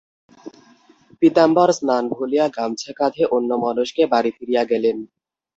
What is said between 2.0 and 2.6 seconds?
ভুলিয়া